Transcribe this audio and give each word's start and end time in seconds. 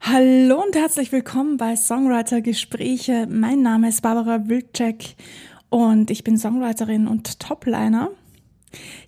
Hallo 0.00 0.62
und 0.62 0.76
herzlich 0.76 1.10
willkommen 1.10 1.56
bei 1.56 1.74
Songwriter 1.74 2.40
Gespräche. 2.40 3.26
Mein 3.28 3.62
Name 3.62 3.88
ist 3.88 4.02
Barbara 4.02 4.48
Wilczek 4.48 5.16
und 5.68 6.10
ich 6.10 6.22
bin 6.22 6.38
Songwriterin 6.38 7.08
und 7.08 7.40
Topliner. 7.40 8.10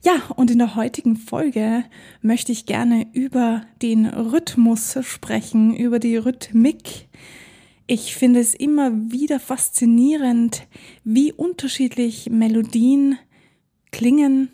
Ja, 0.03 0.15
und 0.35 0.51
in 0.51 0.59
der 0.59 0.75
heutigen 0.75 1.17
Folge 1.17 1.85
möchte 2.21 2.51
ich 2.51 2.67
gerne 2.67 3.07
über 3.13 3.63
den 3.81 4.07
Rhythmus 4.07 4.99
sprechen, 5.03 5.77
über 5.77 6.01
die 6.01 6.17
Rhythmik. 6.17 7.09
Ich 7.87 8.17
finde 8.17 8.41
es 8.41 8.55
immer 8.55 8.91
wieder 9.13 9.39
faszinierend, 9.39 10.67
wie 11.05 11.33
unterschiedlich 11.33 12.29
Melodien 12.31 13.19
klingen, 13.93 14.51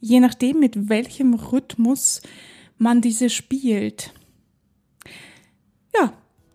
je 0.00 0.20
nachdem, 0.20 0.60
mit 0.60 0.90
welchem 0.90 1.34
Rhythmus 1.34 2.20
man 2.76 3.00
diese 3.00 3.30
spielt. 3.30 4.12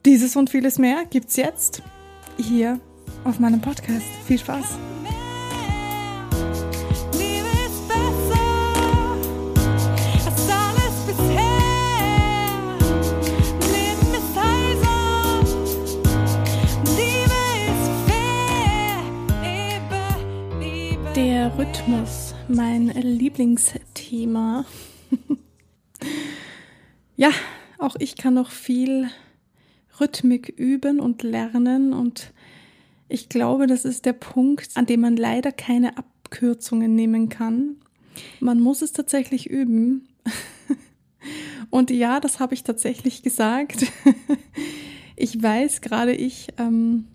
Dieses 0.04 0.36
und 0.36 0.50
vieles 0.50 0.80
mehr 0.80 1.06
gibt's 1.08 1.36
jetzt 1.36 1.84
hier 2.36 2.80
auf 3.24 3.40
meinem 3.40 3.62
Podcast. 3.62 4.02
Viel 4.26 4.40
Spaß! 4.40 4.80
Der 21.16 21.56
Rhythmus, 21.58 22.34
mein 22.48 22.88
Lieblingsthema. 22.88 24.66
ja, 27.16 27.30
auch 27.78 27.96
ich 28.00 28.16
kann 28.16 28.34
noch 28.34 28.50
viel 28.50 29.12
Rhythmik 30.00 30.50
üben 30.50 31.00
und 31.00 31.24
lernen 31.24 31.94
und 31.94 32.32
ich 33.10 33.28
glaube, 33.28 33.68
das 33.68 33.84
ist 33.84 34.06
der 34.06 34.14
Punkt, 34.14 34.70
an 34.76 34.86
dem 34.86 35.02
man 35.02 35.18
leider 35.18 35.52
keine 35.52 35.98
Abkürzungen 35.98 36.96
nehmen 36.96 37.28
kann. 37.28 37.76
Man 38.40 38.60
muss 38.60 38.82
es 38.82 38.94
tatsächlich 38.94 39.50
üben. 39.50 40.08
Und 41.70 41.90
ja, 41.92 42.20
das 42.20 42.40
habe 42.40 42.54
ich 42.54 42.64
tatsächlich 42.64 43.22
gesagt. 43.24 43.86
Ich 45.18 45.44
weiß, 45.44 45.82
gerade 45.82 46.14
ich 46.14 46.48
ähm, 46.58 47.06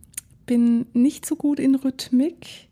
bin 0.47 0.87
nicht 0.93 1.27
so 1.27 1.35
gut 1.35 1.59
in 1.59 1.75
Rhythmik, 1.75 2.69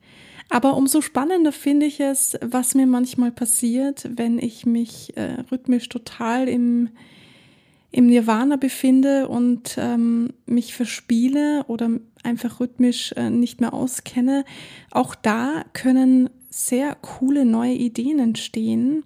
aber 0.49 0.77
umso 0.77 1.01
spannender 1.01 1.51
finde 1.51 1.87
ich 1.87 1.99
es, 1.99 2.39
was 2.41 2.77
mir 2.77 2.87
manchmal 2.87 3.33
passiert, 3.33 4.09
wenn 4.15 4.39
ich 4.39 4.65
mich 4.65 5.17
äh, 5.17 5.41
rhythmisch 5.51 5.89
total 5.89 6.49
im 6.49 6.91
im 7.95 8.07
Nirvana 8.07 8.57
befinde 8.57 9.29
und 9.29 9.77
ähm, 9.79 10.31
mich 10.47 10.75
verspiele 10.75 11.65
oder 11.69 11.91
einfach 12.25 12.59
rhythmisch 12.59 13.13
äh, 13.13 13.31
nicht 13.31 13.61
mehr 13.61 13.73
auskenne, 13.73 14.45
auch 14.91 15.15
da 15.15 15.65
können 15.75 16.29
sehr 16.51 16.97
coole 16.97 17.45
neue 17.45 17.75
Ideen 17.75 18.19
entstehen. 18.19 19.05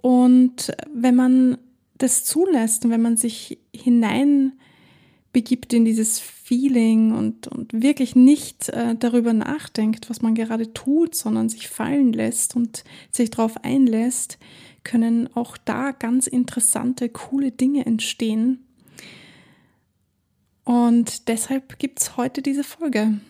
Und 0.00 0.72
wenn 0.94 1.14
man 1.14 1.58
das 1.98 2.24
zulässt 2.24 2.86
und 2.86 2.90
wenn 2.90 3.02
man 3.02 3.18
sich 3.18 3.58
hinein 3.74 4.52
begibt 5.34 5.74
in 5.74 5.84
dieses 5.84 6.18
Feeling 6.18 7.12
und, 7.12 7.48
und 7.48 7.82
wirklich 7.82 8.16
nicht 8.16 8.70
äh, 8.70 8.94
darüber 8.98 9.34
nachdenkt, 9.34 10.08
was 10.08 10.22
man 10.22 10.34
gerade 10.34 10.72
tut, 10.72 11.14
sondern 11.14 11.50
sich 11.50 11.68
fallen 11.68 12.14
lässt 12.14 12.56
und 12.56 12.82
sich 13.10 13.28
darauf 13.30 13.62
einlässt, 13.62 14.38
können 14.86 15.28
auch 15.34 15.56
da 15.56 15.90
ganz 15.90 16.28
interessante, 16.28 17.08
coole 17.08 17.50
Dinge 17.50 17.84
entstehen. 17.84 18.64
Und 20.64 21.28
deshalb 21.28 21.78
gibt 21.78 22.00
es 22.00 22.16
heute 22.16 22.40
diese 22.40 22.62
Folge. 22.64 23.20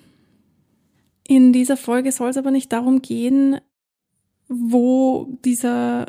In 1.26 1.52
dieser 1.54 1.76
Folge 1.76 2.12
soll 2.12 2.28
es 2.28 2.36
aber 2.36 2.50
nicht 2.50 2.72
darum 2.72 3.00
gehen, 3.00 3.58
wo 4.48 5.28
dieser 5.44 6.06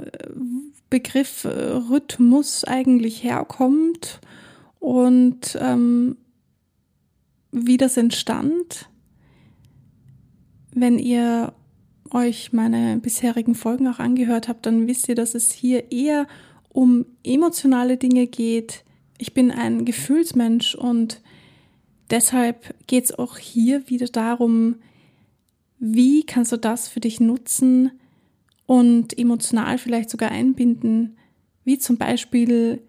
Begriff 0.90 1.46
äh, 1.46 1.50
Rhythmus 1.50 2.66
eigentlich 2.66 3.24
herkommt 3.24 4.20
und 4.80 5.58
ähm, 5.60 6.18
wie 7.52 7.78
das 7.78 7.98
entstand. 7.98 8.90
Wenn 10.72 11.00
ihr 11.00 11.54
euch 12.12 12.54
meine 12.54 12.98
bisherigen 12.98 13.56
Folgen 13.56 13.88
auch 13.88 14.00
angehört 14.00 14.48
habt, 14.48 14.66
dann 14.66 14.88
wisst 14.88 15.10
ihr, 15.10 15.16
dass 15.16 15.36
es 15.36 15.52
hier 15.52 15.92
eher 15.92 16.28
um 16.70 17.06
emotionale 17.24 17.98
Dinge 17.98 18.28
geht. 18.28 18.84
Ich 19.18 19.34
bin 19.34 19.52
ein 19.52 19.86
Gefühlsmensch 19.86 20.76
und 20.76 21.22
deshalb 22.10 22.76
geht 22.88 23.06
es 23.06 23.18
auch 23.18 23.38
hier 23.38 23.90
wieder 23.90 24.08
darum, 24.08 24.76
wie 25.80 26.24
kannst 26.24 26.52
du 26.52 26.58
das 26.58 26.88
für 26.88 27.00
dich 27.00 27.20
nutzen 27.20 27.92
und 28.66 29.18
emotional 29.18 29.78
vielleicht 29.78 30.10
sogar 30.10 30.32
einbinden, 30.32 31.18
wie 31.64 31.78
zum 31.78 31.98
Beispiel, 31.98 32.82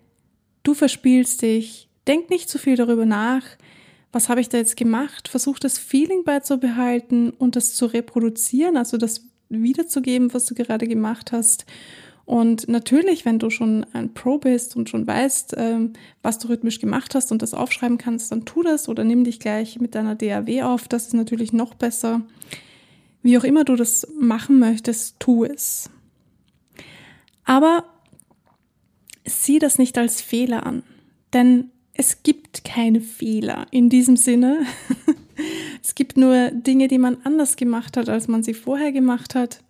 du 0.62 0.74
verspielst 0.74 1.42
dich, 1.42 1.88
denk 2.06 2.30
nicht 2.30 2.48
zu 2.48 2.58
viel 2.58 2.76
darüber 2.76 3.06
nach, 3.06 3.44
was 4.12 4.28
habe 4.28 4.40
ich 4.40 4.48
da 4.48 4.58
jetzt 4.58 4.76
gemacht? 4.76 5.28
Versuch 5.28 5.58
das 5.58 5.78
Feeling 5.78 6.24
beizubehalten 6.24 7.30
und 7.30 7.56
das 7.56 7.74
zu 7.74 7.86
reproduzieren, 7.86 8.76
also 8.76 8.96
das 8.96 9.24
wiederzugeben, 9.48 10.32
was 10.34 10.46
du 10.46 10.54
gerade 10.54 10.86
gemacht 10.86 11.32
hast. 11.32 11.66
Und 12.24 12.68
natürlich, 12.68 13.24
wenn 13.24 13.38
du 13.38 13.48
schon 13.48 13.86
ein 13.94 14.12
Pro 14.12 14.36
bist 14.36 14.76
und 14.76 14.90
schon 14.90 15.06
weißt, 15.06 15.54
ähm, 15.56 15.94
was 16.22 16.38
du 16.38 16.48
rhythmisch 16.48 16.78
gemacht 16.78 17.14
hast 17.14 17.32
und 17.32 17.40
das 17.40 17.54
aufschreiben 17.54 17.96
kannst, 17.96 18.30
dann 18.32 18.44
tu 18.44 18.62
das 18.62 18.90
oder 18.90 19.02
nimm 19.02 19.24
dich 19.24 19.40
gleich 19.40 19.80
mit 19.80 19.94
deiner 19.94 20.14
DAW 20.14 20.62
auf. 20.62 20.88
Das 20.88 21.06
ist 21.06 21.14
natürlich 21.14 21.54
noch 21.54 21.72
besser. 21.72 22.20
Wie 23.22 23.38
auch 23.38 23.44
immer 23.44 23.64
du 23.64 23.76
das 23.76 24.06
machen 24.18 24.58
möchtest, 24.58 25.18
tu 25.18 25.44
es. 25.44 25.88
Aber 27.44 27.84
sieh 29.24 29.58
das 29.58 29.78
nicht 29.78 29.96
als 29.96 30.20
Fehler 30.20 30.66
an, 30.66 30.82
denn 31.32 31.70
es 31.98 32.22
gibt 32.22 32.64
keine 32.64 33.00
Fehler 33.00 33.66
in 33.72 33.90
diesem 33.90 34.16
Sinne. 34.16 34.64
es 35.82 35.96
gibt 35.96 36.16
nur 36.16 36.52
Dinge, 36.52 36.86
die 36.86 36.96
man 36.96 37.18
anders 37.24 37.56
gemacht 37.56 37.96
hat, 37.96 38.08
als 38.08 38.28
man 38.28 38.44
sie 38.44 38.54
vorher 38.54 38.92
gemacht 38.92 39.34
hat. 39.34 39.64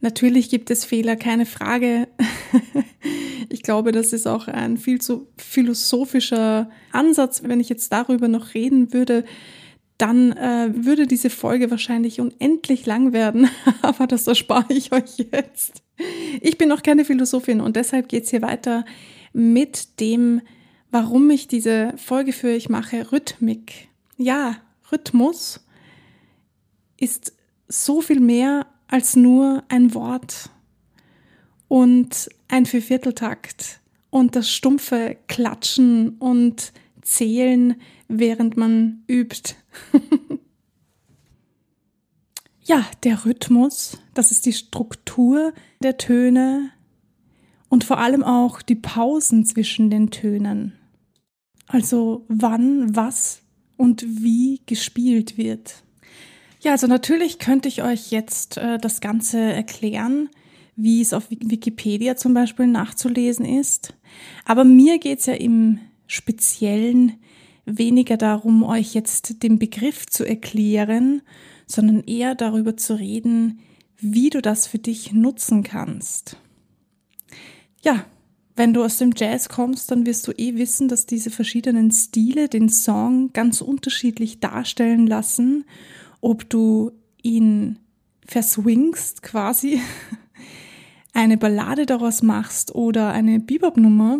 Natürlich 0.00 0.50
gibt 0.50 0.72
es 0.72 0.84
Fehler, 0.84 1.14
keine 1.14 1.46
Frage. 1.46 2.08
ich 3.48 3.62
glaube, 3.62 3.92
das 3.92 4.12
ist 4.12 4.26
auch 4.26 4.48
ein 4.48 4.76
viel 4.76 5.00
zu 5.00 5.28
philosophischer 5.36 6.68
Ansatz. 6.90 7.42
Wenn 7.44 7.60
ich 7.60 7.68
jetzt 7.68 7.92
darüber 7.92 8.26
noch 8.26 8.54
reden 8.54 8.92
würde, 8.92 9.24
dann 9.98 10.32
äh, 10.32 10.70
würde 10.74 11.06
diese 11.06 11.30
Folge 11.30 11.70
wahrscheinlich 11.70 12.20
unendlich 12.20 12.86
lang 12.86 13.12
werden. 13.12 13.48
Aber 13.82 14.08
das 14.08 14.26
erspare 14.26 14.72
ich 14.72 14.90
euch 14.90 15.18
jetzt. 15.30 15.84
Ich 16.40 16.58
bin 16.58 16.68
noch 16.68 16.82
keine 16.82 17.04
Philosophin 17.04 17.60
und 17.60 17.76
deshalb 17.76 18.08
geht 18.08 18.24
es 18.24 18.30
hier 18.30 18.42
weiter 18.42 18.84
mit 19.32 20.00
dem 20.00 20.40
warum 20.90 21.30
ich 21.30 21.48
diese 21.48 21.94
Folge 21.96 22.32
für 22.32 22.48
euch 22.48 22.68
mache, 22.68 23.12
Rhythmik. 23.12 23.88
Ja, 24.16 24.56
Rhythmus 24.90 25.64
ist 26.96 27.32
so 27.68 28.00
viel 28.00 28.20
mehr 28.20 28.66
als 28.88 29.16
nur 29.16 29.62
ein 29.68 29.94
Wort 29.94 30.50
und 31.68 32.28
ein 32.48 32.66
Viervierteltakt 32.66 33.80
und 34.10 34.34
das 34.34 34.50
stumpfe 34.50 35.16
Klatschen 35.28 36.16
und 36.18 36.72
Zählen, 37.02 37.80
während 38.08 38.56
man 38.56 39.04
übt. 39.08 39.54
ja, 42.62 42.84
der 43.04 43.24
Rhythmus, 43.24 43.98
das 44.14 44.30
ist 44.32 44.46
die 44.46 44.52
Struktur 44.52 45.54
der 45.82 45.96
Töne 45.96 46.70
und 47.68 47.84
vor 47.84 47.98
allem 47.98 48.22
auch 48.22 48.62
die 48.62 48.74
Pausen 48.74 49.44
zwischen 49.46 49.90
den 49.90 50.10
Tönen. 50.10 50.79
Also 51.72 52.24
wann, 52.28 52.96
was 52.96 53.42
und 53.76 54.04
wie 54.04 54.60
gespielt 54.66 55.38
wird. 55.38 55.82
Ja, 56.60 56.72
also 56.72 56.86
natürlich 56.86 57.38
könnte 57.38 57.68
ich 57.68 57.82
euch 57.82 58.10
jetzt 58.10 58.58
äh, 58.58 58.78
das 58.78 59.00
Ganze 59.00 59.38
erklären, 59.38 60.28
wie 60.76 61.00
es 61.00 61.12
auf 61.12 61.30
Wikipedia 61.30 62.16
zum 62.16 62.34
Beispiel 62.34 62.66
nachzulesen 62.66 63.44
ist. 63.46 63.94
Aber 64.44 64.64
mir 64.64 64.98
geht's 64.98 65.26
ja 65.26 65.34
im 65.34 65.78
Speziellen 66.06 67.14
weniger 67.64 68.16
darum, 68.16 68.64
euch 68.64 68.94
jetzt 68.94 69.42
den 69.42 69.58
Begriff 69.58 70.06
zu 70.06 70.24
erklären, 70.24 71.22
sondern 71.66 72.02
eher 72.04 72.34
darüber 72.34 72.76
zu 72.76 72.98
reden, 72.98 73.60
wie 73.96 74.30
du 74.30 74.42
das 74.42 74.66
für 74.66 74.78
dich 74.78 75.12
nutzen 75.12 75.62
kannst. 75.62 76.36
Ja, 77.82 78.04
wenn 78.60 78.74
du 78.74 78.84
aus 78.84 78.98
dem 78.98 79.12
Jazz 79.16 79.48
kommst, 79.48 79.90
dann 79.90 80.04
wirst 80.04 80.28
du 80.28 80.32
eh 80.32 80.56
wissen, 80.56 80.88
dass 80.88 81.06
diese 81.06 81.30
verschiedenen 81.30 81.90
Stile 81.90 82.46
den 82.46 82.68
Song 82.68 83.32
ganz 83.32 83.62
unterschiedlich 83.62 84.38
darstellen 84.38 85.06
lassen. 85.06 85.64
Ob 86.20 86.46
du 86.50 86.92
ihn 87.22 87.78
verswingst 88.26 89.22
quasi, 89.22 89.80
eine 91.14 91.38
Ballade 91.38 91.86
daraus 91.86 92.20
machst 92.20 92.74
oder 92.74 93.12
eine 93.12 93.40
Bebop-Nummer. 93.40 94.18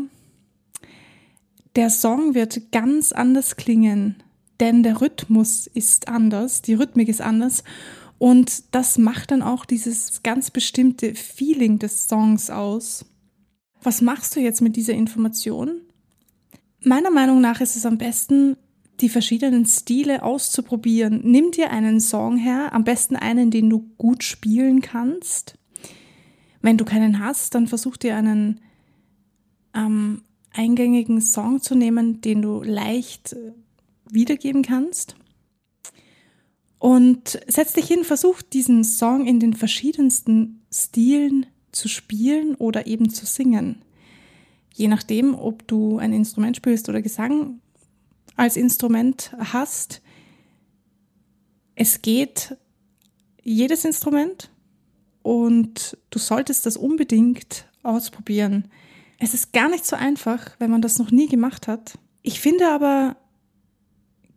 Der 1.76 1.90
Song 1.90 2.34
wird 2.34 2.72
ganz 2.72 3.12
anders 3.12 3.56
klingen, 3.56 4.22
denn 4.58 4.82
der 4.82 5.02
Rhythmus 5.02 5.66
ist 5.66 6.08
anders, 6.08 6.62
die 6.62 6.72
Rhythmik 6.72 7.10
ist 7.10 7.20
anders 7.20 7.62
und 8.16 8.74
das 8.74 8.96
macht 8.96 9.32
dann 9.32 9.42
auch 9.42 9.66
dieses 9.66 10.22
ganz 10.22 10.50
bestimmte 10.50 11.14
Feeling 11.14 11.78
des 11.78 12.08
Songs 12.08 12.48
aus. 12.48 13.04
Was 13.82 14.00
machst 14.00 14.36
du 14.36 14.40
jetzt 14.40 14.60
mit 14.60 14.76
dieser 14.76 14.94
Information? 14.94 15.80
Meiner 16.82 17.10
Meinung 17.10 17.40
nach 17.40 17.60
ist 17.60 17.76
es 17.76 17.86
am 17.86 17.98
besten, 17.98 18.56
die 19.00 19.08
verschiedenen 19.08 19.64
Stile 19.66 20.22
auszuprobieren. 20.22 21.20
Nimm 21.24 21.50
dir 21.50 21.70
einen 21.70 22.00
Song 22.00 22.36
her, 22.36 22.72
am 22.72 22.84
besten 22.84 23.16
einen, 23.16 23.50
den 23.50 23.70
du 23.70 23.90
gut 23.96 24.22
spielen 24.24 24.82
kannst. 24.82 25.58
Wenn 26.62 26.76
du 26.76 26.84
keinen 26.84 27.18
hast, 27.18 27.54
dann 27.54 27.66
versuch 27.66 27.96
dir 27.96 28.16
einen 28.16 28.60
ähm, 29.74 30.22
eingängigen 30.52 31.20
Song 31.20 31.62
zu 31.62 31.74
nehmen, 31.74 32.20
den 32.20 32.42
du 32.42 32.62
leicht 32.62 33.32
äh, 33.32 33.52
wiedergeben 34.10 34.62
kannst. 34.62 35.16
Und 36.78 37.40
setz 37.46 37.74
dich 37.74 37.86
hin, 37.86 38.04
versuch 38.04 38.42
diesen 38.42 38.84
Song 38.84 39.26
in 39.26 39.38
den 39.40 39.54
verschiedensten 39.54 40.62
Stilen 40.72 41.46
zu 41.72 41.88
spielen 41.88 42.54
oder 42.56 42.86
eben 42.86 43.10
zu 43.10 43.26
singen. 43.26 43.82
Je 44.74 44.88
nachdem, 44.88 45.34
ob 45.34 45.66
du 45.66 45.98
ein 45.98 46.12
Instrument 46.12 46.56
spielst 46.56 46.88
oder 46.88 47.02
Gesang 47.02 47.60
als 48.36 48.56
Instrument 48.56 49.34
hast. 49.38 50.00
Es 51.74 52.02
geht 52.02 52.56
jedes 53.42 53.84
Instrument 53.84 54.50
und 55.22 55.98
du 56.10 56.18
solltest 56.18 56.66
das 56.66 56.76
unbedingt 56.76 57.66
ausprobieren. 57.82 58.68
Es 59.18 59.34
ist 59.34 59.52
gar 59.52 59.68
nicht 59.68 59.84
so 59.84 59.96
einfach, 59.96 60.56
wenn 60.58 60.70
man 60.70 60.82
das 60.82 60.98
noch 60.98 61.10
nie 61.10 61.28
gemacht 61.28 61.68
hat. 61.68 61.98
Ich 62.22 62.40
finde 62.40 62.68
aber, 62.68 63.16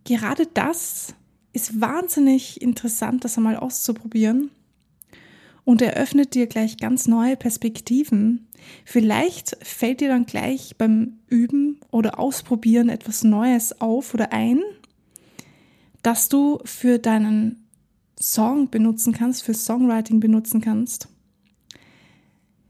gerade 0.04 0.48
das 0.48 1.16
ist 1.54 1.80
wahnsinnig 1.80 2.62
interessant, 2.62 3.24
das 3.24 3.38
einmal 3.38 3.56
auszuprobieren 3.56 4.52
und 5.65 5.81
eröffnet 5.81 6.33
dir 6.33 6.48
gleich 6.48 6.77
ganz 6.77 7.07
neue 7.07 7.38
Perspektiven. 7.38 8.48
Vielleicht 8.86 9.57
fällt 9.62 10.01
dir 10.01 10.10
dann 10.10 10.25
gleich 10.25 10.75
beim 10.77 11.19
Üben 11.27 11.80
oder 11.92 12.19
Ausprobieren 12.19 12.89
etwas 12.89 13.24
Neues 13.24 13.80
auf 13.81 14.13
oder 14.13 14.33
ein, 14.33 14.62
das 16.01 16.30
du 16.30 16.60
für 16.65 17.00
deinen 17.00 17.68
Song 18.19 18.69
benutzen 18.69 19.13
kannst, 19.13 19.44
für 19.44 19.54
Songwriting 19.54 20.19
benutzen 20.19 20.62
kannst. 20.62 21.07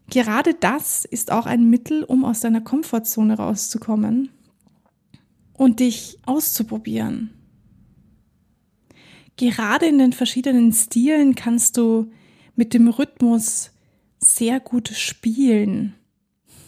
Gerade 0.10 0.54
das 0.54 1.06
ist 1.06 1.32
auch 1.32 1.46
ein 1.46 1.70
Mittel, 1.70 2.04
um 2.04 2.26
aus 2.26 2.42
deiner 2.42 2.62
Komfortzone 2.62 3.36
rauszukommen 3.36 4.30
und 5.54 5.80
dich 5.80 6.20
auszuprobieren. 6.26 7.32
Gerade 9.38 9.88
in 9.88 9.98
den 9.98 10.14
verschiedenen 10.14 10.72
Stilen 10.72 11.34
kannst 11.36 11.78
du 11.78 12.12
mit 12.56 12.74
dem 12.74 12.88
Rhythmus 12.88 13.72
sehr 14.20 14.60
gut 14.60 14.90
spielen. 14.90 15.96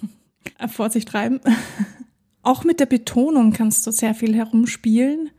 Vorsicht 0.68 1.10
treiben. 1.10 1.40
Auch 2.42 2.64
mit 2.64 2.80
der 2.80 2.86
Betonung 2.86 3.54
kannst 3.54 3.88
du 3.88 3.92
sehr 3.92 4.14
viel 4.14 4.36
herumspielen 4.36 5.32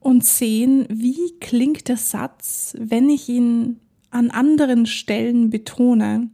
und 0.00 0.24
sehen, 0.24 0.86
wie 0.88 1.38
klingt 1.40 1.88
der 1.88 1.96
Satz, 1.96 2.74
wenn 2.78 3.08
ich 3.10 3.28
ihn 3.28 3.80
an 4.10 4.30
anderen 4.30 4.86
Stellen 4.86 5.50
betone. 5.50 6.30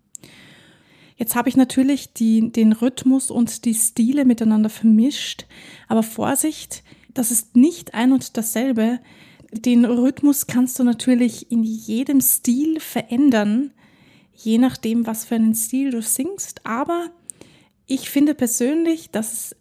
Jetzt 1.17 1.35
habe 1.35 1.49
ich 1.49 1.57
natürlich 1.57 2.15
die, 2.15 2.53
den 2.53 2.73
Rhythmus 2.73 3.31
und 3.31 3.65
die 3.65 3.75
Stile 3.75 4.25
miteinander 4.25 4.71
vermischt, 4.71 5.47
aber 5.89 6.03
Vorsicht, 6.03 6.83
das 7.13 7.31
ist 7.31 7.57
nicht 7.57 7.95
ein 7.95 8.13
und 8.13 8.37
dasselbe. 8.37 9.01
Den 9.53 9.85
Rhythmus 9.85 10.47
kannst 10.47 10.79
du 10.79 10.85
natürlich 10.85 11.51
in 11.51 11.65
jedem 11.65 12.21
Stil 12.21 12.79
verändern, 12.79 13.73
je 14.33 14.59
nachdem, 14.59 15.07
was 15.07 15.25
für 15.25 15.35
einen 15.35 15.55
Stil 15.55 15.91
du 15.91 16.03
singst. 16.03 16.65
Aber 16.65 17.11
ich 17.87 18.11
finde 18.11 18.35
persönlich, 18.35 19.11
dass 19.11 19.33
es 19.33 19.57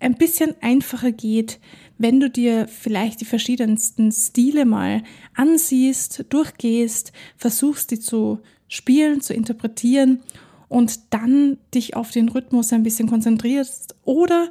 ein 0.00 0.14
bisschen 0.16 0.54
einfacher 0.60 1.12
geht, 1.12 1.60
wenn 1.96 2.18
du 2.18 2.28
dir 2.28 2.66
vielleicht 2.66 3.20
die 3.20 3.24
verschiedensten 3.24 4.10
Stile 4.10 4.64
mal 4.64 5.04
ansiehst, 5.34 6.24
durchgehst, 6.28 7.12
versuchst, 7.36 7.92
die 7.92 8.00
zu 8.00 8.40
spielen, 8.66 9.20
zu 9.20 9.32
interpretieren 9.32 10.20
und 10.68 11.12
dann 11.14 11.58
dich 11.72 11.94
auf 11.94 12.10
den 12.10 12.28
Rhythmus 12.28 12.72
ein 12.72 12.82
bisschen 12.82 13.08
konzentrierst. 13.08 13.94
Oder 14.02 14.50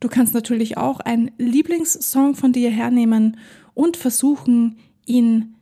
du 0.00 0.08
kannst 0.08 0.34
natürlich 0.34 0.76
auch 0.76 1.00
einen 1.00 1.30
Lieblingssong 1.38 2.34
von 2.34 2.52
dir 2.52 2.70
hernehmen 2.70 3.38
und 3.74 3.96
versuchen, 3.96 4.78
ihn 5.06 5.54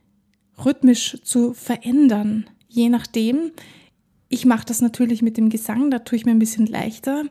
rhythmisch 0.63 1.17
zu 1.23 1.53
verändern. 1.53 2.49
Je 2.67 2.89
nachdem. 2.89 3.51
Ich 4.29 4.45
mache 4.45 4.65
das 4.65 4.81
natürlich 4.81 5.21
mit 5.21 5.37
dem 5.37 5.49
Gesang, 5.49 5.89
da 5.89 5.99
tue 5.99 6.17
ich 6.17 6.25
mir 6.25 6.31
ein 6.31 6.39
bisschen 6.39 6.65
leichter. 6.65 7.23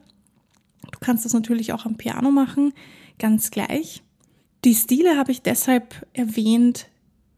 Du 0.93 0.99
kannst 1.01 1.25
das 1.25 1.35
natürlich 1.35 1.73
auch 1.73 1.85
am 1.85 1.97
Piano 1.97 2.31
machen, 2.31 2.73
ganz 3.19 3.51
gleich. 3.51 4.03
Die 4.65 4.75
Stile 4.75 5.19
habe 5.19 5.31
ich 5.31 5.43
deshalb 5.43 6.07
erwähnt, 6.15 6.89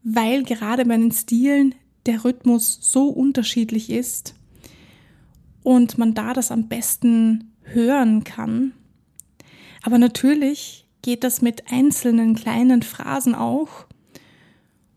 weil 0.03 0.43
gerade 0.43 0.85
bei 0.85 0.95
den 0.95 1.11
Stilen 1.11 1.75
der 2.05 2.23
Rhythmus 2.23 2.79
so 2.81 3.09
unterschiedlich 3.09 3.89
ist 3.89 4.33
und 5.61 5.97
man 5.97 6.13
da 6.13 6.33
das 6.33 6.51
am 6.51 6.69
besten 6.69 7.51
hören 7.63 8.23
kann. 8.23 8.71
Aber 9.83 9.97
natürlich 9.97 10.87
geht 11.01 11.23
das 11.23 11.41
mit 11.41 11.71
einzelnen 11.71 12.35
kleinen 12.35 12.81
Phrasen 12.81 13.35
auch. 13.35 13.85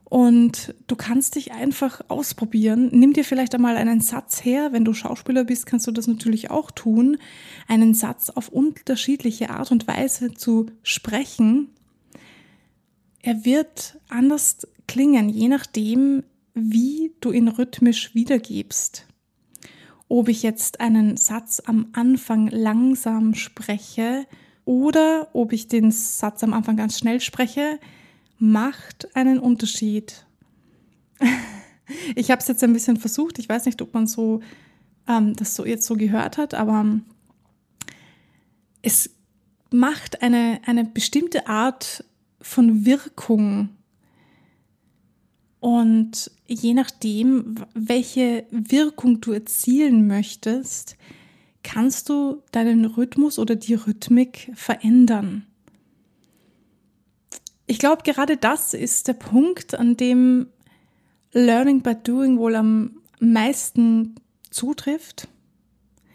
Und 0.04 0.74
du 0.88 0.96
kannst 0.96 1.36
dich 1.36 1.52
einfach 1.52 2.02
ausprobieren. 2.08 2.90
Nimm 2.92 3.14
dir 3.14 3.24
vielleicht 3.24 3.54
einmal 3.54 3.78
einen 3.78 4.02
Satz 4.02 4.44
her. 4.44 4.72
Wenn 4.72 4.84
du 4.84 4.92
Schauspieler 4.92 5.44
bist, 5.44 5.64
kannst 5.64 5.86
du 5.86 5.90
das 5.90 6.06
natürlich 6.06 6.50
auch 6.50 6.70
tun. 6.70 7.16
Einen 7.66 7.94
Satz 7.94 8.28
auf 8.28 8.50
unterschiedliche 8.50 9.48
Art 9.48 9.72
und 9.72 9.88
Weise 9.88 10.34
zu 10.34 10.66
sprechen. 10.82 11.70
Er 13.22 13.46
wird 13.46 13.98
anders 14.10 14.68
klingen, 14.86 15.30
je 15.30 15.48
nachdem, 15.48 16.24
wie 16.52 17.14
du 17.20 17.32
ihn 17.32 17.48
rhythmisch 17.48 18.14
wiedergibst. 18.14 19.06
Ob 20.08 20.28
ich 20.28 20.42
jetzt 20.42 20.80
einen 20.80 21.16
Satz 21.16 21.62
am 21.64 21.86
Anfang 21.94 22.48
langsam 22.48 23.32
spreche 23.32 24.26
oder 24.64 25.28
ob 25.32 25.52
ich 25.52 25.68
den 25.68 25.90
Satz 25.90 26.42
am 26.42 26.52
Anfang 26.52 26.76
ganz 26.76 26.98
schnell 26.98 27.20
spreche, 27.20 27.78
macht 28.38 29.14
einen 29.16 29.38
Unterschied. 29.38 30.24
ich 32.14 32.30
habe 32.30 32.40
es 32.40 32.48
jetzt 32.48 32.62
ein 32.62 32.72
bisschen 32.72 32.96
versucht. 32.96 33.38
Ich 33.38 33.48
weiß 33.48 33.66
nicht, 33.66 33.80
ob 33.82 33.94
man 33.94 34.06
so 34.06 34.40
ähm, 35.08 35.34
das 35.34 35.54
so 35.54 35.64
jetzt 35.64 35.86
so 35.86 35.94
gehört 35.94 36.38
hat, 36.38 36.54
aber 36.54 37.00
es 38.82 39.10
macht 39.70 40.22
eine, 40.22 40.60
eine 40.66 40.84
bestimmte 40.84 41.46
Art 41.46 42.04
von 42.40 42.84
Wirkung. 42.84 43.70
Und 45.60 46.30
je 46.46 46.74
nachdem, 46.74 47.54
welche 47.74 48.46
Wirkung 48.50 49.20
du 49.20 49.32
erzielen 49.32 50.08
möchtest, 50.08 50.96
kannst 51.62 52.08
du 52.08 52.42
deinen 52.52 52.84
Rhythmus 52.84 53.38
oder 53.38 53.54
die 53.54 53.74
Rhythmik 53.74 54.50
verändern. 54.54 55.46
Ich 57.66 57.78
glaube, 57.78 58.02
gerade 58.02 58.36
das 58.36 58.74
ist 58.74 59.08
der 59.08 59.14
Punkt, 59.14 59.74
an 59.74 59.96
dem 59.96 60.48
Learning 61.32 61.82
by 61.82 61.94
Doing 61.94 62.38
wohl 62.38 62.56
am 62.56 62.98
meisten 63.20 64.16
zutrifft. 64.50 65.28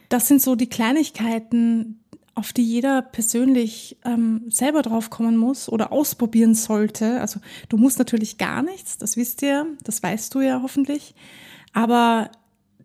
Das 0.10 0.28
sind 0.28 0.42
so 0.42 0.56
die 0.56 0.70
Kleinigkeiten, 0.70 2.00
auf 2.36 2.54
die 2.54 2.64
jeder 2.64 3.02
persönlich 3.02 3.98
ähm, 4.06 4.44
selber 4.50 4.84
drauf 4.84 5.10
kommen 5.10 5.38
muss 5.38 5.70
oder 5.70 5.92
ausprobieren 5.92 6.54
sollte. 6.54 7.20
Also 7.20 7.40
du 7.70 7.78
musst 7.78 7.98
natürlich 7.98 8.38
gar 8.38 8.62
nichts, 8.62 9.00
das 9.00 9.18
wisst 9.18 9.42
ihr, 9.42 9.66
das 9.84 10.04
weißt 10.04 10.36
du 10.36 10.42
ja 10.42 10.62
hoffentlich. 10.62 11.16
Aber 11.74 12.30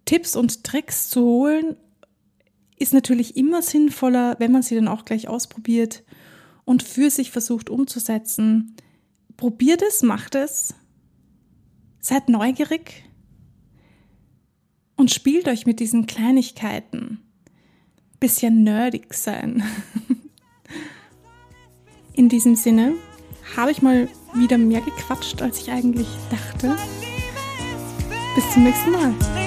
Tipps 0.06 0.36
und 0.36 0.64
Tricks 0.64 1.10
zu 1.10 1.22
holen 1.22 1.76
ist 2.82 2.92
natürlich 2.92 3.36
immer 3.36 3.62
sinnvoller, 3.62 4.36
wenn 4.40 4.52
man 4.52 4.62
sie 4.62 4.74
dann 4.74 4.88
auch 4.88 5.04
gleich 5.04 5.28
ausprobiert 5.28 6.02
und 6.64 6.82
für 6.82 7.10
sich 7.10 7.30
versucht 7.30 7.70
umzusetzen. 7.70 8.74
Probiert 9.36 9.82
es, 9.82 10.02
macht 10.02 10.34
es, 10.34 10.74
seid 12.00 12.28
neugierig 12.28 13.04
und 14.96 15.10
spielt 15.10 15.48
euch 15.48 15.64
mit 15.64 15.80
diesen 15.80 16.06
Kleinigkeiten. 16.06 17.20
Bisschen 18.18 18.64
nerdig 18.64 19.14
sein. 19.14 19.62
In 22.14 22.28
diesem 22.28 22.56
Sinne 22.56 22.94
habe 23.56 23.70
ich 23.70 23.80
mal 23.80 24.08
wieder 24.34 24.58
mehr 24.58 24.80
gequatscht, 24.80 25.40
als 25.40 25.60
ich 25.60 25.70
eigentlich 25.70 26.08
dachte. 26.30 26.76
Bis 28.34 28.52
zum 28.52 28.64
nächsten 28.64 28.90
Mal. 28.90 29.41